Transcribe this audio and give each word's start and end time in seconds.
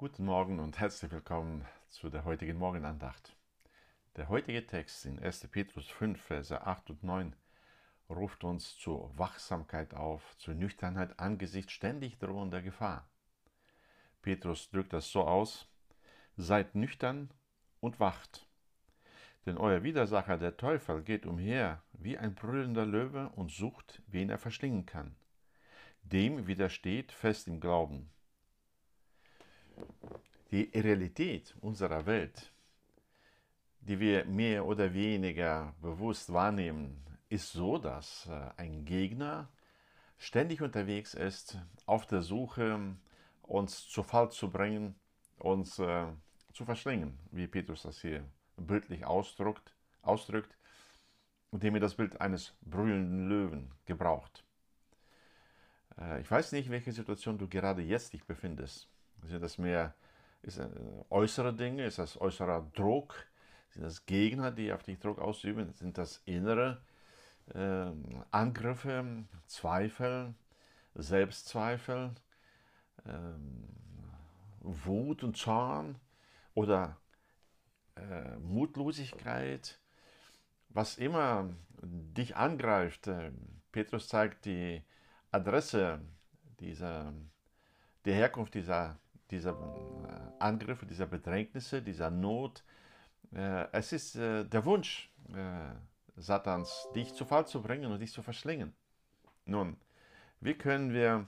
Guten 0.00 0.26
Morgen 0.26 0.60
und 0.60 0.78
herzlich 0.78 1.10
willkommen 1.10 1.66
zu 1.88 2.08
der 2.08 2.24
heutigen 2.24 2.56
Morgenandacht. 2.56 3.34
Der 4.14 4.28
heutige 4.28 4.64
Text 4.64 5.04
in 5.04 5.18
1. 5.18 5.48
Petrus 5.48 5.88
5, 5.88 6.22
Verse 6.22 6.64
8 6.64 6.90
und 6.90 7.02
9 7.02 7.34
ruft 8.08 8.44
uns 8.44 8.78
zur 8.78 9.10
Wachsamkeit 9.18 9.94
auf, 9.94 10.38
zur 10.38 10.54
Nüchternheit 10.54 11.18
angesichts 11.18 11.72
ständig 11.72 12.16
drohender 12.20 12.62
Gefahr. 12.62 13.10
Petrus 14.22 14.70
drückt 14.70 14.92
das 14.92 15.10
so 15.10 15.22
aus, 15.24 15.66
seid 16.36 16.76
nüchtern 16.76 17.34
und 17.80 17.98
wacht. 17.98 18.46
Denn 19.46 19.58
euer 19.58 19.82
Widersacher, 19.82 20.38
der 20.38 20.56
Teufel, 20.56 21.02
geht 21.02 21.26
umher 21.26 21.82
wie 21.92 22.16
ein 22.16 22.36
brüllender 22.36 22.86
Löwe 22.86 23.30
und 23.30 23.50
sucht, 23.50 24.00
wen 24.06 24.30
er 24.30 24.38
verschlingen 24.38 24.86
kann. 24.86 25.16
Dem 26.02 26.46
widersteht 26.46 27.10
fest 27.10 27.48
im 27.48 27.58
Glauben 27.58 28.12
die 30.50 30.70
Realität 30.74 31.54
unserer 31.60 32.06
Welt, 32.06 32.52
die 33.80 34.00
wir 34.00 34.24
mehr 34.24 34.66
oder 34.66 34.92
weniger 34.92 35.74
bewusst 35.80 36.32
wahrnehmen, 36.32 37.04
ist 37.28 37.52
so, 37.52 37.78
dass 37.78 38.26
äh, 38.26 38.50
ein 38.56 38.84
Gegner 38.84 39.48
ständig 40.18 40.62
unterwegs 40.62 41.14
ist, 41.14 41.58
auf 41.86 42.06
der 42.06 42.22
Suche, 42.22 42.96
uns 43.42 43.88
zu 43.88 44.02
Fall 44.02 44.30
zu 44.30 44.50
bringen, 44.50 44.94
uns 45.38 45.78
äh, 45.78 46.06
zu 46.52 46.64
verschlingen, 46.64 47.18
wie 47.30 47.46
Petrus 47.46 47.82
das 47.82 48.00
hier 48.00 48.24
bildlich 48.56 49.04
ausdrückt, 49.04 49.74
ausdrückt, 50.02 50.56
indem 51.52 51.74
er 51.74 51.80
das 51.80 51.94
Bild 51.94 52.20
eines 52.20 52.54
brüllenden 52.62 53.28
Löwen 53.28 53.70
gebraucht. 53.86 54.44
Äh, 55.98 56.20
ich 56.20 56.30
weiß 56.30 56.52
nicht, 56.52 56.66
in 56.66 56.72
welcher 56.72 56.92
Situation 56.92 57.38
du 57.38 57.48
gerade 57.48 57.82
jetzt 57.82 58.12
dich 58.12 58.24
befindest. 58.24 58.88
Sind 59.24 59.42
das 59.42 59.58
mehr 59.58 59.94
ist 60.42 60.58
das 60.58 60.70
äußere 61.10 61.52
Dinge? 61.52 61.84
Ist 61.86 61.98
das 61.98 62.20
äußerer 62.20 62.70
Druck? 62.74 63.14
Sind 63.70 63.84
das 63.84 64.06
Gegner, 64.06 64.50
die 64.50 64.72
auf 64.72 64.82
dich 64.82 64.98
Druck 64.98 65.18
ausüben? 65.18 65.72
Sind 65.74 65.98
das 65.98 66.22
innere 66.24 66.80
äh, 67.54 67.90
Angriffe, 68.30 69.24
Zweifel, 69.46 70.34
Selbstzweifel, 70.94 72.14
äh, 73.04 73.10
Wut 74.60 75.22
und 75.22 75.36
Zorn 75.36 75.96
oder 76.54 76.96
äh, 77.96 78.36
Mutlosigkeit? 78.38 79.78
Was 80.70 80.98
immer 80.98 81.50
dich 81.82 82.36
angreift, 82.36 83.06
äh, 83.08 83.32
Petrus 83.72 84.08
zeigt 84.08 84.44
die 84.44 84.82
Adresse 85.30 86.00
dieser, 86.60 87.12
die 88.04 88.12
Herkunft 88.12 88.54
dieser 88.54 88.98
dieser 89.30 89.50
äh, 89.50 90.42
Angriffe, 90.42 90.86
dieser 90.86 91.06
Bedrängnisse, 91.06 91.82
dieser 91.82 92.10
Not. 92.10 92.62
Äh, 93.32 93.66
es 93.72 93.92
ist 93.92 94.16
äh, 94.16 94.44
der 94.44 94.64
Wunsch 94.64 95.10
Satans, 96.16 96.88
dich 96.94 97.12
zu 97.12 97.26
Fall 97.26 97.46
zu 97.46 97.60
bringen 97.60 97.92
und 97.92 98.00
dich 98.00 98.10
zu 98.10 98.22
verschlingen. 98.22 98.72
Nun, 99.44 99.76
wie 100.40 100.54
können 100.54 100.90
wir 100.94 101.26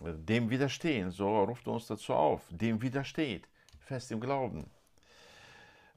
dem 0.00 0.50
widerstehen? 0.50 1.12
So 1.12 1.44
ruft 1.44 1.68
uns 1.68 1.86
dazu 1.86 2.12
auf. 2.12 2.42
Dem 2.50 2.82
widersteht, 2.82 3.48
fest 3.78 4.10
im 4.10 4.20
Glauben. 4.20 4.68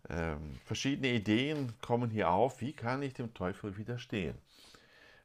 Ähm, 0.10 0.60
verschiedene 0.66 1.10
Ideen 1.10 1.74
kommen 1.82 2.10
hier 2.10 2.30
auf, 2.30 2.62
wie 2.62 2.74
kann 2.74 3.02
ich 3.02 3.14
dem 3.14 3.34
Teufel 3.34 3.78
widerstehen. 3.78 4.38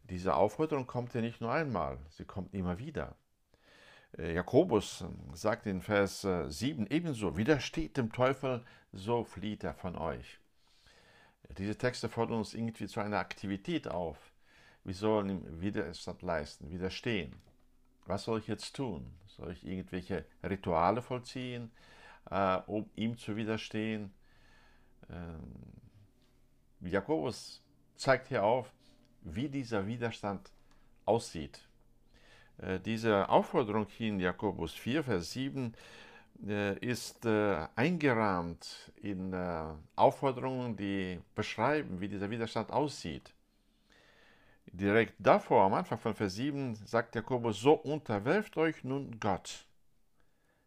Diese 0.05 0.35
Aufforderung 0.35 0.87
kommt 0.87 1.15
ja 1.15 1.21
nicht 1.21 1.41
nur 1.41 1.53
einmal, 1.53 1.99
sie 2.11 2.25
kommt 2.25 2.55
immer 2.55 2.79
wieder. 2.79 3.17
Äh, 4.19 4.35
Jakobus 4.35 5.03
ähm, 5.03 5.35
sagt 5.35 5.67
in 5.67 5.81
Vers 5.81 6.27
7 6.49 6.87
äh, 6.87 6.95
ebenso, 6.95 7.37
widersteht 7.37 7.97
dem 7.97 8.13
Teufel, 8.13 8.65
so 8.93 9.25
flieht 9.25 9.65
er 9.65 9.75
von 9.75 9.97
euch. 9.97 10.39
Diese 11.59 11.77
Texte 11.77 12.09
fordern 12.09 12.39
uns 12.39 12.55
irgendwie 12.55 12.87
zu 12.87 13.01
einer 13.01 13.19
Aktivität 13.19 13.89
auf. 13.89 14.33
Wir 14.85 14.95
sollen 14.95 15.31
ihm 15.31 15.61
Widerstand 15.61 16.23
leisten, 16.23 16.71
widerstehen. 16.71 17.35
Was 18.07 18.25
soll 18.25 18.39
ich 18.41 18.47
jetzt 18.47 18.75
tun? 18.75 19.13
Soll 19.27 19.53
ich 19.53 19.67
irgendwelche 19.67 20.25
Rituale 20.43 21.03
vollziehen, 21.03 21.71
äh, 22.31 22.59
um 22.67 22.89
ihm 22.95 23.17
zu 23.17 23.37
widerstehen? 23.37 24.13
Ähm, 25.11 25.53
Jakobus 26.81 27.63
zeigt 27.97 28.29
hier 28.29 28.45
auf, 28.45 28.73
wie 29.23 29.49
dieser 29.49 29.87
Widerstand 29.87 30.51
aussieht. 31.05 31.67
Äh, 32.59 32.81
diese 32.81 33.29
Aufforderung 33.29 33.87
hier 33.89 34.09
in 34.09 34.21
Jakobus 34.21 34.73
4, 34.73 35.05
Vers 35.05 35.33
7 35.33 35.75
äh, 36.47 36.79
ist 36.79 37.25
äh, 37.27 37.67
eingerahmt 37.75 38.93
in 38.97 39.35
Aufforderungen, 39.95 40.77
die 40.77 41.21
beschreiben, 41.35 42.01
wie 42.01 42.09
dieser 42.09 42.31
Widerstand 42.31 42.71
aussieht. 42.71 43.33
Direkt 44.67 45.15
davor, 45.19 45.65
am 45.65 45.75
Anfang 45.75 45.99
von 45.99 46.15
Vers 46.15 46.35
7, 46.35 46.75
sagt 46.75 47.15
Jakobus, 47.15 47.61
so 47.61 47.75
unterwerft 47.75 48.57
euch 48.57 48.83
nun 48.85 49.19
Gott. 49.21 49.67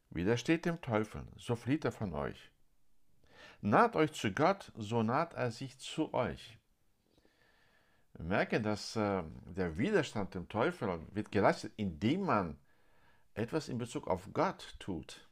Widersteht 0.09 0.65
dem 0.65 0.81
Teufel, 0.81 1.23
so 1.37 1.55
flieht 1.55 1.85
er 1.85 1.91
von 1.91 2.13
euch. 2.13 2.51
Naht 3.61 3.95
euch 3.95 4.13
zu 4.13 4.31
Gott, 4.31 4.71
so 4.77 5.03
naht 5.03 5.33
er 5.33 5.51
sich 5.51 5.77
zu 5.77 6.13
euch. 6.13 6.58
Merken, 8.19 8.63
dass 8.63 8.95
äh, 8.95 9.23
der 9.45 9.77
Widerstand 9.77 10.35
dem 10.35 10.49
Teufel 10.49 10.99
wird 11.13 11.31
geleistet, 11.31 11.73
indem 11.77 12.21
man 12.21 12.57
etwas 13.33 13.69
in 13.69 13.77
Bezug 13.77 14.07
auf 14.07 14.29
Gott 14.33 14.75
tut. 14.79 15.27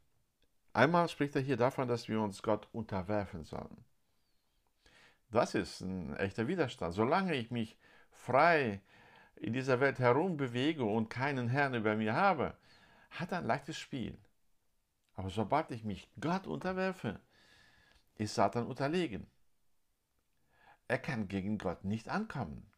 Einmal 0.74 1.10
spricht 1.10 1.36
er 1.36 1.42
hier 1.42 1.58
davon, 1.58 1.88
dass 1.88 2.08
wir 2.08 2.22
uns 2.22 2.42
Gott 2.42 2.68
unterwerfen 2.72 3.44
sollen. 3.44 3.84
Das 5.32 5.56
ist 5.56 5.82
ein 5.82 6.16
echter 6.16 6.48
Widerstand. 6.48 6.94
Solange 6.94 7.36
ich 7.36 7.52
mich 7.52 7.78
frei 8.12 8.82
in 9.36 9.54
dieser 9.54 9.80
Welt 9.80 10.00
herumbewege 10.00 10.84
und 10.84 11.10
keinen 11.10 11.50
Herrn 11.50 11.74
über 11.74 11.96
mir 11.96 12.14
habe, 12.14 12.56
hat 13.10 13.32
er 13.32 13.40
ein 13.40 13.46
leichtes 13.46 13.78
Spiel. 13.78 14.18
Aber 15.16 15.30
sobald 15.30 15.72
ich 15.72 15.84
mich 15.84 16.10
Gott 16.20 16.48
unterwerfe, 16.48 17.20
ist 18.16 18.36
Satan 18.36 18.68
unterlegen. 18.68 19.28
Er 20.88 21.00
kann 21.00 21.28
gegen 21.28 21.58
Gott 21.58 21.84
nicht 21.84 22.08
ankommen. 22.08 22.72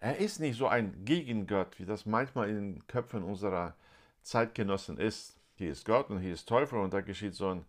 Er 0.00 0.18
ist 0.18 0.38
nicht 0.38 0.56
so 0.56 0.68
ein 0.68 1.04
Gegengott, 1.04 1.78
wie 1.78 1.84
das 1.84 2.06
manchmal 2.06 2.48
in 2.48 2.54
den 2.56 2.86
Köpfen 2.86 3.24
unserer 3.24 3.74
Zeitgenossen 4.22 4.96
ist. 4.96 5.36
Hier 5.56 5.72
ist 5.72 5.84
Gott 5.84 6.10
und 6.10 6.20
hier 6.20 6.34
ist 6.34 6.48
Teufel 6.48 6.78
und 6.78 6.94
da 6.94 7.00
geschieht 7.00 7.34
so 7.34 7.50
ein 7.50 7.64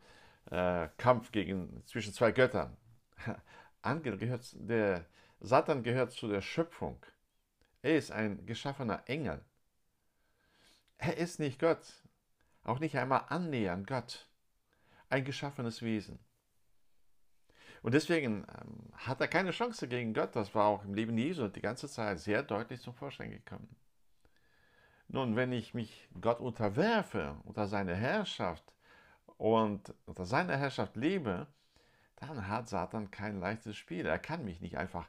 äh, 0.51 0.89
Kampf 0.97 1.31
gegen, 1.31 1.83
zwischen 1.85 2.13
zwei 2.13 2.31
Göttern. 2.31 2.77
Angel 3.81 4.17
gehört, 4.17 4.43
der 4.53 5.05
Satan 5.39 5.81
gehört 5.81 6.11
zu 6.11 6.27
der 6.27 6.41
Schöpfung. 6.41 7.03
Er 7.81 7.97
ist 7.97 8.11
ein 8.11 8.45
geschaffener 8.45 9.01
Engel. 9.07 9.41
Er 10.99 11.17
ist 11.17 11.39
nicht 11.39 11.59
Gott, 11.59 11.81
auch 12.63 12.79
nicht 12.79 12.97
einmal 12.97 13.23
annähernd 13.29 13.87
Gott. 13.87 14.27
Ein 15.09 15.23
geschaffenes 15.23 15.81
Wesen. 15.81 16.19
Und 17.81 17.93
deswegen 17.93 18.45
ähm, 18.59 18.93
hat 18.93 19.21
er 19.21 19.27
keine 19.27 19.51
Chance 19.51 19.87
gegen 19.87 20.13
Gott. 20.13 20.35
Das 20.35 20.53
war 20.53 20.65
auch 20.65 20.83
im 20.83 20.93
Leben 20.93 21.17
Jesu 21.17 21.47
die 21.47 21.61
ganze 21.61 21.87
Zeit 21.87 22.19
sehr 22.19 22.43
deutlich 22.43 22.81
zum 22.81 22.93
Vorschein 22.93 23.31
gekommen. 23.31 23.75
Nun, 25.07 25.35
wenn 25.35 25.51
ich 25.51 25.73
mich 25.73 26.07
Gott 26.21 26.39
unterwerfe, 26.39 27.35
unter 27.45 27.67
seine 27.67 27.95
Herrschaft 27.95 28.63
und 29.37 29.93
unter 30.05 30.25
seiner 30.25 30.57
Herrschaft 30.57 30.95
lebe, 30.95 31.47
dann 32.17 32.47
hat 32.47 32.69
Satan 32.69 33.09
kein 33.09 33.39
leichtes 33.39 33.77
Spiel. 33.77 34.05
Er 34.05 34.19
kann 34.19 34.43
mich 34.43 34.61
nicht 34.61 34.77
einfach 34.77 35.07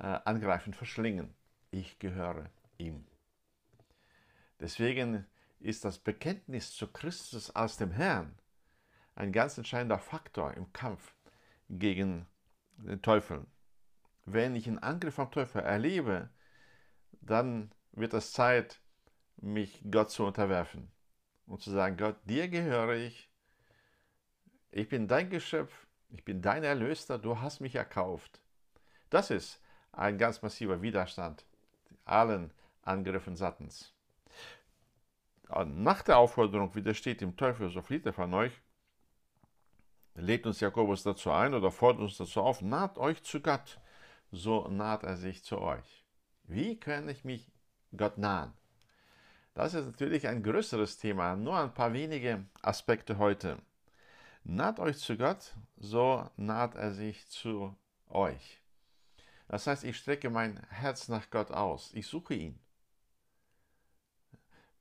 äh, 0.00 0.18
angreifen, 0.24 0.74
verschlingen. 0.74 1.34
Ich 1.70 1.98
gehöre 1.98 2.50
ihm. 2.78 3.06
Deswegen 4.58 5.26
ist 5.60 5.84
das 5.84 5.98
Bekenntnis 5.98 6.74
zu 6.74 6.86
Christus 6.86 7.54
als 7.54 7.76
dem 7.76 7.90
Herrn 7.90 8.34
ein 9.14 9.32
ganz 9.32 9.58
entscheidender 9.58 9.98
Faktor 9.98 10.54
im 10.54 10.72
Kampf 10.72 11.14
gegen 11.68 12.26
den 12.76 13.02
Teufel. 13.02 13.46
Wenn 14.24 14.56
ich 14.56 14.66
einen 14.66 14.78
Angriff 14.78 15.14
vom 15.14 15.30
Teufel 15.30 15.62
erlebe, 15.62 16.30
dann 17.20 17.72
wird 17.92 18.14
es 18.14 18.32
Zeit, 18.32 18.80
mich 19.36 19.82
Gott 19.90 20.10
zu 20.10 20.24
unterwerfen 20.24 20.90
und 21.46 21.60
zu 21.60 21.70
sagen, 21.70 21.96
Gott, 21.96 22.16
dir 22.24 22.48
gehöre 22.48 22.94
ich, 22.94 23.30
ich 24.70 24.88
bin 24.88 25.08
dein 25.08 25.30
Geschöpf, 25.30 25.86
ich 26.10 26.24
bin 26.24 26.42
dein 26.42 26.64
Erlöster, 26.64 27.18
du 27.18 27.40
hast 27.40 27.60
mich 27.60 27.74
erkauft. 27.74 28.40
Das 29.10 29.30
ist 29.30 29.60
ein 29.92 30.18
ganz 30.18 30.42
massiver 30.42 30.82
Widerstand 30.82 31.44
allen 32.04 32.52
Angriffen 32.82 33.36
Satans. 33.36 33.92
Nach 35.48 36.02
der 36.02 36.18
Aufforderung 36.18 36.74
widersteht 36.74 37.20
dem 37.20 37.36
Teufel, 37.36 37.70
so 37.70 37.80
flieht 37.82 38.06
er 38.06 38.12
von 38.12 38.32
euch, 38.34 38.52
lädt 40.16 40.46
uns 40.46 40.60
Jakobus 40.60 41.02
dazu 41.02 41.30
ein 41.30 41.54
oder 41.54 41.70
fordert 41.70 42.02
uns 42.02 42.16
dazu 42.16 42.40
auf, 42.42 42.62
naht 42.62 42.98
euch 42.98 43.22
zu 43.22 43.40
Gott, 43.40 43.78
so 44.32 44.66
naht 44.68 45.04
er 45.04 45.16
sich 45.16 45.44
zu 45.44 45.60
euch. 45.60 46.04
Wie 46.44 46.78
kann 46.78 47.08
ich 47.08 47.24
mich 47.24 47.50
Gott 47.96 48.18
nahen? 48.18 48.52
Das 49.54 49.74
ist 49.74 49.86
natürlich 49.86 50.28
ein 50.28 50.42
größeres 50.42 50.98
Thema, 50.98 51.36
nur 51.36 51.58
ein 51.58 51.72
paar 51.72 51.92
wenige 51.92 52.44
Aspekte 52.62 53.18
heute. 53.18 53.58
Naht 54.44 54.78
euch 54.78 54.98
zu 54.98 55.16
Gott, 55.16 55.54
so 55.76 56.28
naht 56.36 56.74
er 56.74 56.92
sich 56.92 57.28
zu 57.28 57.74
euch. 58.08 58.60
Das 59.48 59.66
heißt, 59.66 59.84
ich 59.84 59.96
strecke 59.96 60.30
mein 60.30 60.60
Herz 60.68 61.08
nach 61.08 61.30
Gott 61.30 61.50
aus, 61.50 61.90
ich 61.94 62.06
suche 62.06 62.34
ihn. 62.34 62.58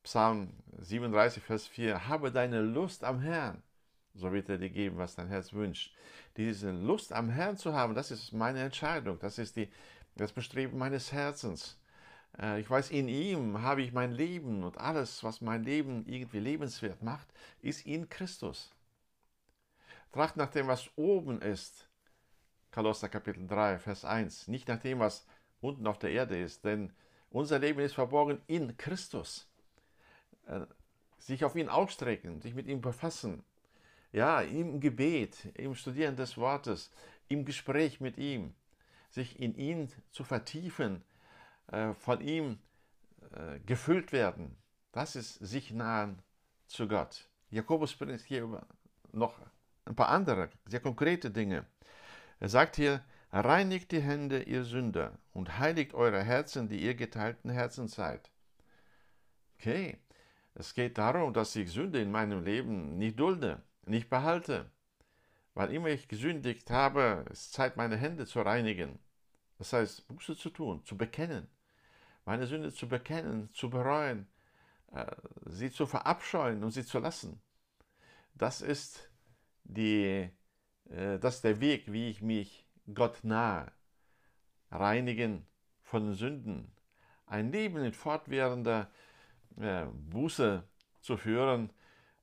Psalm 0.04 0.52
37, 0.78 1.42
Vers 1.42 1.68
4, 1.68 2.08
habe 2.08 2.32
deine 2.32 2.62
Lust 2.62 3.04
am 3.04 3.22
Herrn, 3.22 3.64
so 4.16 4.32
wird 4.32 4.50
er 4.50 4.58
dir 4.58 4.70
geben, 4.70 4.98
was 4.98 5.16
dein 5.16 5.28
Herz 5.28 5.54
wünscht. 5.54 5.94
Diese 6.38 6.72
Lust 6.72 7.14
am 7.14 7.30
Herrn 7.30 7.58
zu 7.58 7.74
haben, 7.74 7.96
das 7.96 8.12
ist 8.12 8.34
meine 8.34 8.62
Entscheidung, 8.62 9.20
das 9.20 9.38
ist 9.38 9.56
die, 9.56 9.70
das 10.16 10.32
Bestreben 10.32 10.78
meines 10.78 11.12
Herzens. 11.12 11.78
Äh, 12.40 12.62
ich 12.62 12.70
weiß, 12.70 12.92
in 12.92 13.08
ihm 13.08 13.62
habe 13.62 13.82
ich 13.82 13.92
mein 13.92 14.12
Leben 14.12 14.64
und 14.64 14.78
alles, 14.78 15.24
was 15.24 15.42
mein 15.42 15.64
Leben 15.64 16.06
irgendwie 16.08 16.40
lebenswert 16.40 17.04
macht, 17.04 17.28
ist 17.62 17.86
in 17.86 18.10
Christus. 18.10 18.72
Tracht 20.12 20.38
nach 20.38 20.50
dem, 20.50 20.68
was 20.68 20.90
oben 20.96 21.42
ist. 21.42 21.90
Kolosser 22.72 23.10
Kapitel 23.10 23.48
3, 23.48 23.80
Vers 23.80 24.06
1. 24.06 24.48
Nicht 24.48 24.68
nach 24.68 24.80
dem, 24.80 25.00
was 25.00 25.26
unten 25.62 25.88
auf 25.88 26.00
der 26.00 26.12
Erde 26.12 26.40
ist, 26.40 26.64
denn 26.64 26.94
unser 27.30 27.60
Leben 27.60 27.82
ist 27.82 27.96
verborgen 27.96 28.42
in 28.48 28.78
Christus. 28.78 29.50
Äh, 30.48 30.66
sich 31.20 31.44
auf 31.44 31.56
ihn 31.56 31.70
ausstrecken, 31.70 32.42
sich 32.42 32.54
mit 32.54 32.68
ihm 32.68 32.82
befassen. 32.82 33.44
Ja, 34.16 34.40
im 34.40 34.80
Gebet, 34.80 35.46
im 35.56 35.76
Studieren 35.76 36.16
des 36.16 36.38
Wortes, 36.38 36.90
im 37.28 37.44
Gespräch 37.44 38.00
mit 38.00 38.18
ihm, 38.18 38.56
sich 39.10 39.38
in 39.42 39.54
ihn 39.56 39.92
zu 40.12 40.24
vertiefen, 40.24 41.04
äh, 41.68 41.94
von 41.96 42.22
ihm 42.22 42.58
äh, 43.34 43.60
gefüllt 43.66 44.14
werden. 44.14 44.56
Das 44.94 45.18
ist 45.18 45.34
sich 45.46 45.72
nahen 45.72 46.20
zu 46.66 46.88
Gott. 46.88 47.28
Jakobus 47.50 47.94
bringt 47.94 48.22
hier 48.22 48.66
noch 49.12 49.38
ein 49.84 49.98
paar 49.98 50.08
andere, 50.08 50.50
sehr 50.66 50.80
konkrete 50.80 51.30
Dinge. 51.30 51.66
Er 52.40 52.48
sagt 52.48 52.78
hier, 52.78 53.04
reinigt 53.34 53.92
die 53.92 54.02
Hände, 54.02 54.44
ihr 54.44 54.64
Sünder, 54.64 55.20
und 55.34 55.60
heiligt 55.60 55.94
eure 55.94 56.24
Herzen, 56.24 56.70
die 56.70 56.82
ihr 56.82 56.96
geteilten 56.96 57.50
Herzen 57.50 57.90
seid. 57.90 58.32
Okay, 59.60 59.98
es 60.54 60.74
geht 60.74 60.98
darum, 60.98 61.34
dass 61.34 61.54
ich 61.58 61.70
Sünde 61.70 62.00
in 62.00 62.12
meinem 62.12 62.46
Leben 62.46 62.98
nicht 62.98 63.20
dulde, 63.20 63.62
nicht 63.86 64.10
behalte. 64.10 64.70
Wann 65.54 65.72
immer 65.72 65.90
ich 65.90 66.08
gesündigt 66.08 66.70
habe, 66.70 67.26
ist 67.32 67.54
Zeit, 67.54 67.78
meine 67.78 67.98
Hände 67.98 68.26
zu 68.26 68.42
reinigen. 68.42 69.00
Das 69.58 69.72
heißt, 69.74 70.08
Buße 70.08 70.36
zu 70.36 70.50
tun, 70.50 70.84
zu 70.84 70.98
bekennen 70.98 71.48
meine 72.26 72.48
Sünde 72.48 72.74
zu 72.74 72.88
bekennen, 72.88 73.50
zu 73.54 73.70
bereuen, 73.70 74.28
äh, 74.92 75.06
sie 75.46 75.72
zu 75.72 75.86
verabscheuen 75.86 76.64
und 76.64 76.72
sie 76.72 76.86
zu 76.86 77.00
lassen. 77.00 77.40
Das 78.34 78.62
ist, 78.62 79.10
die, 79.64 80.30
äh, 80.90 81.20
das 81.20 81.36
ist 81.36 81.44
der 81.44 81.60
Weg, 81.62 81.92
wie 81.92 82.10
ich 82.10 82.22
mich 82.22 82.68
Gott 82.94 83.24
nahe, 83.24 83.72
reinigen 84.72 85.46
von 85.84 86.06
den 86.06 86.16
Sünden, 86.16 86.72
ein 87.28 87.52
Leben 87.52 87.78
in 87.84 87.94
fortwährender 87.94 88.90
äh, 89.58 89.86
Buße 89.86 90.64
zu 91.02 91.18
führen, 91.18 91.72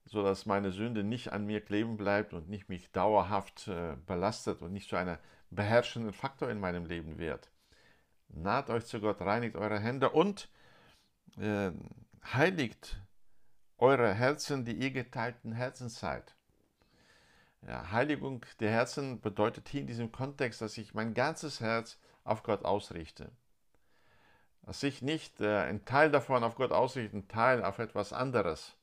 sodass 0.05 0.47
meine 0.47 0.73
Sünde 0.73 1.05
nicht 1.05 1.33
an 1.33 1.47
mir 1.47 1.61
kleben 1.61 1.97
bleibt 1.97 2.35
und 2.35 2.49
nicht 2.49 2.69
mich 2.69 2.91
dauerhaft 2.93 3.71
belastet 4.07 4.63
und 4.63 4.73
nicht 4.73 4.89
zu 4.89 4.97
einem 4.97 5.19
beherrschenden 5.51 6.13
Faktor 6.13 6.51
in 6.51 6.61
meinem 6.61 6.87
Leben 6.87 7.19
wird 7.19 7.53
naht 8.35 8.71
euch 8.71 8.87
zu 8.87 9.01
Gott, 9.01 9.21
reinigt 9.21 9.57
eure 9.57 9.79
Hände 9.79 10.11
und 10.11 10.49
äh, 11.39 11.71
heiligt 12.33 13.01
eure 13.79 14.15
Herzen, 14.15 14.65
die 14.65 14.75
ihr 14.75 14.91
geteilten 14.91 15.53
Herzen 15.53 15.89
seid. 15.89 16.35
Ja, 17.67 17.93
Heiligung 17.93 18.45
der 18.61 18.71
Herzen 18.71 19.21
bedeutet 19.21 19.69
hier 19.69 19.83
in 19.83 19.87
diesem 19.87 20.11
Kontext, 20.11 20.61
dass 20.61 20.79
ich 20.79 20.95
mein 20.95 21.15
ganzes 21.15 21.61
Herz 21.61 21.99
auf 22.25 22.43
Gott 22.43 22.65
ausrichte. 22.65 23.31
Dass 24.63 24.83
ich 24.83 25.03
nicht 25.03 25.41
äh, 25.41 25.59
einen 25.59 25.85
Teil 25.85 26.11
davon 26.11 26.45
auf 26.45 26.57
Gott 26.57 26.73
ausrichte, 26.73 27.15
einen 27.17 27.29
Teil 27.29 27.65
auf 27.65 27.79
etwas 27.79 28.13
anderes, 28.13 28.77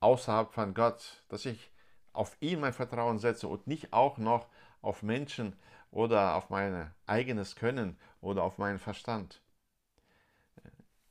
außerhalb 0.00 0.52
von 0.52 0.74
Gott, 0.74 1.22
dass 1.28 1.46
ich 1.46 1.70
auf 2.12 2.36
ihn 2.40 2.60
mein 2.60 2.72
Vertrauen 2.72 3.18
setze 3.18 3.48
und 3.48 3.66
nicht 3.66 3.92
auch 3.92 4.18
noch 4.18 4.48
auf 4.82 5.02
Menschen 5.02 5.54
oder 5.90 6.34
auf 6.34 6.50
mein 6.50 6.90
eigenes 7.06 7.56
Können 7.56 7.98
oder 8.20 8.42
auf 8.42 8.58
meinen 8.58 8.78
Verstand. 8.78 9.40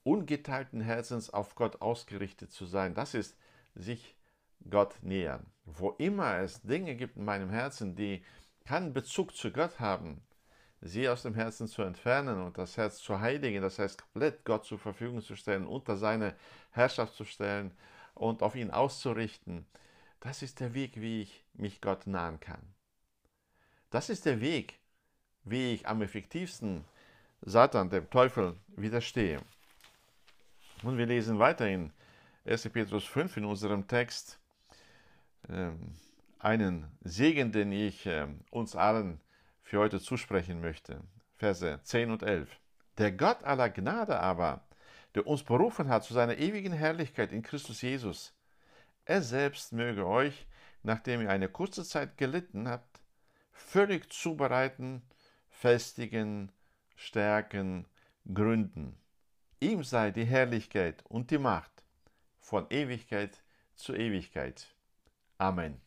Ungeteilten 0.03 0.81
Herzens 0.81 1.29
auf 1.29 1.55
Gott 1.55 1.81
ausgerichtet 1.81 2.51
zu 2.51 2.65
sein, 2.65 2.95
das 2.95 3.13
ist 3.13 3.37
sich 3.75 4.15
Gott 4.69 4.95
nähern. 5.01 5.45
Wo 5.65 5.91
immer 5.91 6.37
es 6.39 6.61
Dinge 6.61 6.95
gibt 6.95 7.17
in 7.17 7.25
meinem 7.25 7.49
Herzen, 7.49 7.95
die 7.95 8.23
keinen 8.65 8.93
Bezug 8.93 9.35
zu 9.35 9.51
Gott 9.51 9.79
haben, 9.79 10.21
sie 10.81 11.07
aus 11.09 11.23
dem 11.23 11.35
Herzen 11.35 11.67
zu 11.67 11.81
entfernen 11.81 12.41
und 12.41 12.57
das 12.57 12.77
Herz 12.77 12.97
zu 12.97 13.19
heiligen, 13.19 13.61
das 13.61 13.79
heißt 13.79 14.01
komplett 14.01 14.45
Gott 14.45 14.65
zur 14.65 14.79
Verfügung 14.79 15.21
zu 15.21 15.35
stellen, 15.35 15.67
unter 15.67 15.97
seine 15.97 16.35
Herrschaft 16.71 17.13
zu 17.15 17.25
stellen 17.25 17.71
und 18.19 18.43
auf 18.43 18.55
ihn 18.55 18.71
auszurichten, 18.71 19.65
das 20.19 20.41
ist 20.41 20.59
der 20.59 20.73
Weg, 20.73 20.99
wie 20.99 21.21
ich 21.21 21.45
mich 21.53 21.81
Gott 21.81 22.05
nahen 22.05 22.39
kann. 22.39 22.61
Das 23.89 24.09
ist 24.09 24.25
der 24.25 24.41
Weg, 24.41 24.77
wie 25.43 25.73
ich 25.73 25.87
am 25.87 26.01
effektivsten 26.01 26.83
Satan, 27.41 27.89
dem 27.89 28.09
Teufel, 28.09 28.55
widerstehe. 28.75 29.39
Und 30.83 30.97
wir 30.97 31.05
lesen 31.05 31.39
weiter 31.39 31.67
in 31.67 31.91
1. 32.45 32.69
Petrus 32.69 33.05
5 33.05 33.37
in 33.37 33.45
unserem 33.45 33.87
Text 33.87 34.39
ähm, 35.49 35.93
einen 36.39 36.91
Segen, 37.01 37.51
den 37.51 37.71
ich 37.71 38.05
ähm, 38.05 38.41
uns 38.51 38.75
allen 38.75 39.19
für 39.61 39.79
heute 39.79 39.99
zusprechen 39.99 40.61
möchte. 40.61 41.01
Verse 41.35 41.79
10 41.83 42.11
und 42.11 42.23
11. 42.23 42.49
Der 42.97 43.13
Gott 43.13 43.43
aller 43.43 43.69
Gnade 43.69 44.19
aber, 44.19 44.61
der 45.15 45.27
uns 45.27 45.43
berufen 45.43 45.89
hat 45.89 46.03
zu 46.03 46.13
seiner 46.13 46.37
ewigen 46.37 46.73
Herrlichkeit 46.73 47.31
in 47.31 47.41
Christus 47.41 47.81
Jesus, 47.81 48.33
er 49.05 49.21
selbst 49.21 49.73
möge 49.73 50.05
euch, 50.05 50.47
nachdem 50.83 51.21
ihr 51.21 51.29
eine 51.29 51.49
kurze 51.49 51.83
Zeit 51.83 52.17
gelitten 52.17 52.67
habt, 52.67 53.01
völlig 53.51 54.11
zubereiten, 54.13 55.01
festigen, 55.49 56.51
stärken, 56.95 57.85
gründen. 58.33 58.97
Ihm 59.59 59.83
sei 59.83 60.11
die 60.11 60.25
Herrlichkeit 60.25 61.03
und 61.07 61.31
die 61.31 61.37
Macht 61.37 61.83
von 62.39 62.67
Ewigkeit 62.69 63.41
zu 63.75 63.93
Ewigkeit. 63.93 64.67
Amen. 65.37 65.81